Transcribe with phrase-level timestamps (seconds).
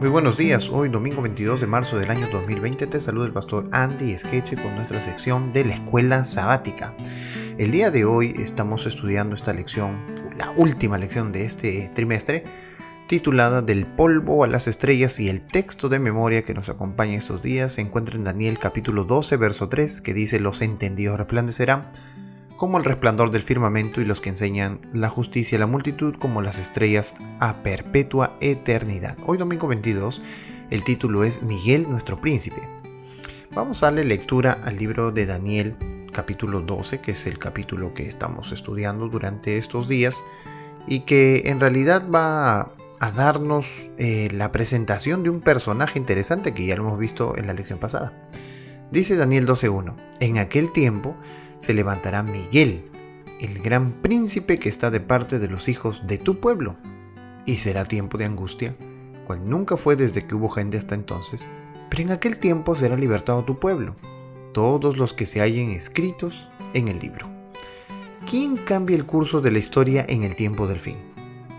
[0.00, 3.68] Muy buenos días, hoy domingo 22 de marzo del año 2020 te saluda el pastor
[3.70, 6.94] Andy Skeche con nuestra sección de la escuela sabática.
[7.58, 9.98] El día de hoy estamos estudiando esta lección,
[10.38, 12.44] la última lección de este trimestre,
[13.08, 17.42] titulada Del polvo a las estrellas y el texto de memoria que nos acompaña estos
[17.42, 21.90] días se encuentra en Daniel capítulo 12 verso 3 que dice los entendidos resplandecerán
[22.60, 26.42] como el resplandor del firmamento y los que enseñan la justicia a la multitud como
[26.42, 29.16] las estrellas a perpetua eternidad.
[29.24, 30.20] Hoy domingo 22,
[30.68, 32.60] el título es Miguel nuestro príncipe.
[33.54, 35.74] Vamos a darle lectura al libro de Daniel
[36.12, 40.22] capítulo 12, que es el capítulo que estamos estudiando durante estos días
[40.86, 46.66] y que en realidad va a darnos eh, la presentación de un personaje interesante que
[46.66, 48.12] ya lo hemos visto en la lección pasada.
[48.90, 51.16] Dice Daniel 12.1, en aquel tiempo
[51.60, 52.90] se levantará Miguel,
[53.38, 56.76] el gran príncipe que está de parte de los hijos de tu pueblo,
[57.46, 58.74] y será tiempo de angustia,
[59.26, 61.46] cual nunca fue desde que hubo gente hasta entonces,
[61.88, 63.94] pero en aquel tiempo será libertado tu pueblo,
[64.52, 67.28] todos los que se hallen escritos en el libro.
[68.28, 70.98] ¿Quién cambia el curso de la historia en el tiempo del fin?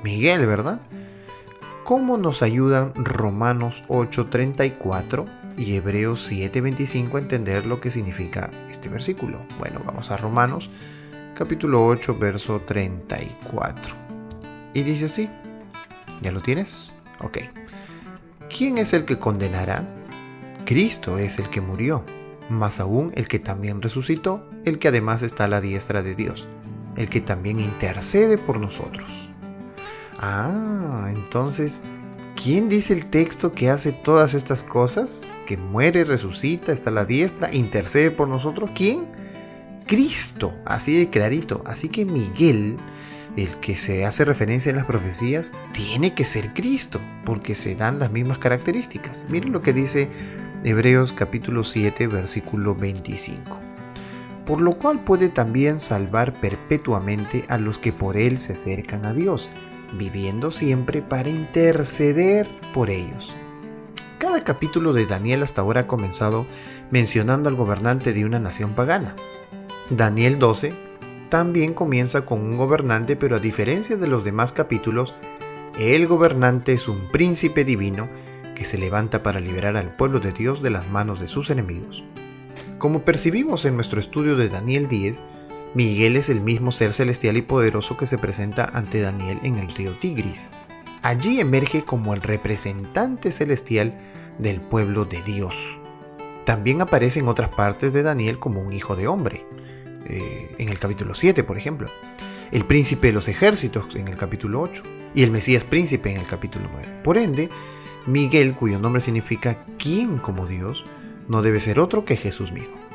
[0.03, 0.81] Miguel, ¿verdad?
[1.83, 9.45] ¿Cómo nos ayudan Romanos 8:34 y Hebreos 7:25 entender lo que significa este versículo.
[9.59, 10.69] Bueno, vamos a Romanos
[11.33, 13.95] capítulo 8, verso 34.
[14.73, 15.30] Y dice así,
[16.21, 16.93] ¿ya lo tienes?
[17.19, 17.39] Ok.
[18.55, 19.88] ¿Quién es el que condenará?
[20.66, 22.05] Cristo es el que murió,
[22.49, 26.47] más aún el que también resucitó, el que además está a la diestra de Dios,
[26.95, 29.31] el que también intercede por nosotros.
[30.19, 31.83] Ah, entonces
[32.44, 35.44] ¿Quién dice el texto que hace todas estas cosas?
[35.45, 38.72] Que muere, resucita, está a la diestra, intercede por nosotros.
[38.73, 39.06] ¿Quién?
[39.86, 41.61] Cristo, así de clarito.
[41.67, 42.78] Así que Miguel,
[43.38, 48.00] el que se hace referencia en las profecías, tiene que ser Cristo, porque se dan
[48.00, 49.28] las mismas características.
[49.30, 50.09] Miren lo que dice
[50.64, 53.60] Hebreos capítulo 7, versículo 25.
[54.48, 59.14] Por lo cual puede también salvar perpetuamente a los que por él se acercan a
[59.14, 59.52] Dios
[59.97, 63.35] viviendo siempre para interceder por ellos.
[64.19, 66.45] Cada capítulo de Daniel hasta ahora ha comenzado
[66.91, 69.15] mencionando al gobernante de una nación pagana.
[69.89, 70.73] Daniel 12
[71.29, 75.15] también comienza con un gobernante, pero a diferencia de los demás capítulos,
[75.79, 78.09] el gobernante es un príncipe divino
[78.53, 82.03] que se levanta para liberar al pueblo de Dios de las manos de sus enemigos.
[82.77, 85.23] Como percibimos en nuestro estudio de Daniel 10,
[85.73, 89.73] Miguel es el mismo ser celestial y poderoso que se presenta ante Daniel en el
[89.73, 90.49] río Tigris.
[91.02, 93.98] Allí emerge como el representante celestial
[94.37, 95.80] del pueblo de Dios.
[96.45, 99.45] También aparece en otras partes de Daniel como un hijo de hombre,
[100.08, 101.89] eh, en el capítulo 7 por ejemplo,
[102.52, 104.83] el príncipe de los ejércitos en el capítulo 8
[105.15, 107.02] y el Mesías príncipe en el capítulo 9.
[107.02, 107.49] Por ende,
[108.08, 110.83] Miguel, cuyo nombre significa ¿quién como Dios,
[111.30, 112.90] no debe ser otro que Jesús mismo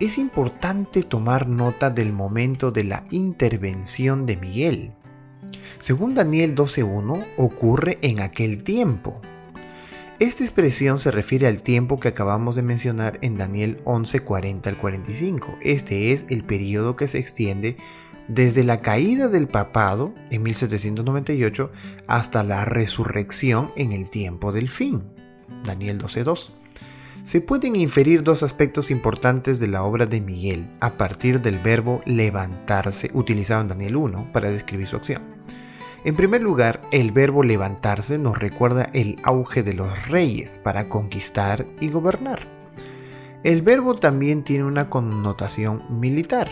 [0.00, 4.92] es importante tomar nota del momento de la intervención de Miguel.
[5.78, 9.20] Según Daniel 12.1, ocurre en aquel tiempo.
[10.20, 15.58] Esta expresión se refiere al tiempo que acabamos de mencionar en Daniel 11.40 al 45.
[15.62, 17.76] Este es el periodo que se extiende
[18.26, 21.70] desde la caída del papado en 1798
[22.06, 25.04] hasta la resurrección en el tiempo del fin.
[25.64, 26.50] Daniel 12.2
[27.28, 32.00] se pueden inferir dos aspectos importantes de la obra de Miguel a partir del verbo
[32.06, 35.20] levantarse utilizado en Daniel 1 para describir su acción.
[36.06, 41.66] En primer lugar, el verbo levantarse nos recuerda el auge de los reyes para conquistar
[41.82, 42.48] y gobernar.
[43.44, 46.48] El verbo también tiene una connotación militar.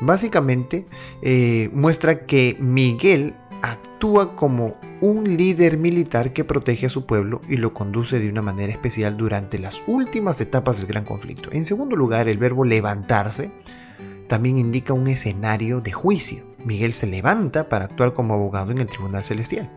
[0.00, 0.86] Básicamente,
[1.20, 7.56] eh, muestra que Miguel actúa como un líder militar que protege a su pueblo y
[7.56, 11.50] lo conduce de una manera especial durante las últimas etapas del gran conflicto.
[11.52, 13.50] En segundo lugar, el verbo levantarse
[14.26, 16.44] también indica un escenario de juicio.
[16.64, 19.70] Miguel se levanta para actuar como abogado en el tribunal celestial.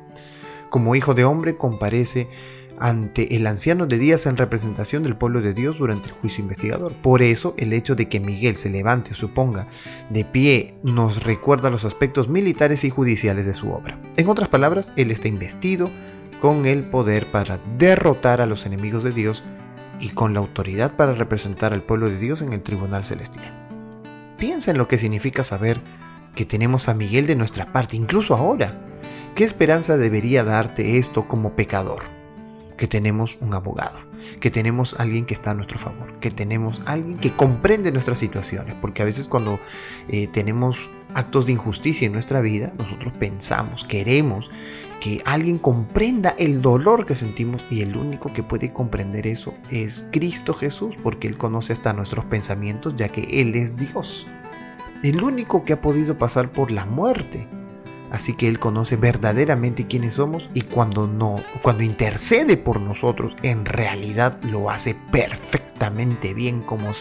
[0.69, 2.27] Como hijo de hombre comparece
[2.81, 6.95] ante el anciano de días en representación del pueblo de Dios durante el juicio investigador.
[6.95, 9.67] Por eso, el hecho de que Miguel se levante o se ponga
[10.09, 14.01] de pie nos recuerda los aspectos militares y judiciales de su obra.
[14.17, 15.91] En otras palabras, él está investido
[16.41, 19.43] con el poder para derrotar a los enemigos de Dios
[19.99, 23.53] y con la autoridad para representar al pueblo de Dios en el tribunal celestial.
[24.39, 25.79] Piensa en lo que significa saber
[26.33, 28.87] que tenemos a Miguel de nuestra parte, incluso ahora.
[29.35, 32.20] ¿Qué esperanza debería darte esto como pecador?
[32.81, 33.95] Que tenemos un abogado,
[34.39, 38.75] que tenemos alguien que está a nuestro favor, que tenemos alguien que comprende nuestras situaciones,
[38.81, 39.59] porque a veces cuando
[40.07, 44.49] eh, tenemos actos de injusticia en nuestra vida, nosotros pensamos, queremos
[44.99, 50.07] que alguien comprenda el dolor que sentimos y el único que puede comprender eso es
[50.11, 54.25] Cristo Jesús, porque Él conoce hasta nuestros pensamientos, ya que Él es Dios.
[55.03, 57.47] El único que ha podido pasar por la muerte.
[58.11, 63.65] Así que Él conoce verdaderamente quiénes somos y cuando no, cuando intercede por nosotros, en
[63.65, 66.91] realidad lo hace perfectamente bien como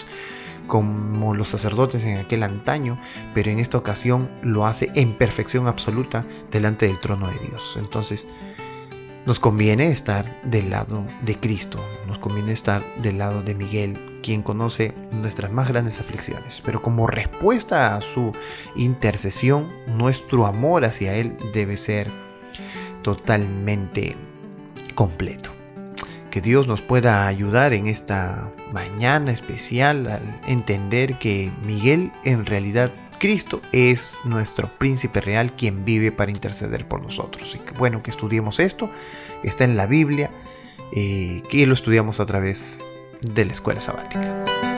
[0.66, 2.96] como los sacerdotes en aquel antaño,
[3.34, 7.76] pero en esta ocasión lo hace en perfección absoluta delante del trono de Dios.
[7.76, 8.28] Entonces,
[9.26, 14.42] nos conviene estar del lado de Cristo, nos conviene estar del lado de Miguel, quien
[14.42, 16.62] conoce nuestras más grandes aflicciones.
[16.64, 18.32] Pero como respuesta a su
[18.76, 22.10] intercesión, nuestro amor hacia Él debe ser
[23.02, 24.16] totalmente
[24.94, 25.50] completo
[26.30, 32.92] que Dios nos pueda ayudar en esta mañana especial al entender que Miguel en realidad
[33.18, 37.54] Cristo es nuestro príncipe real quien vive para interceder por nosotros.
[37.54, 38.90] Y que bueno que estudiemos esto,
[39.42, 40.30] está en la Biblia,
[40.94, 42.82] eh, que lo estudiamos a través
[43.22, 44.69] de la escuela sabática.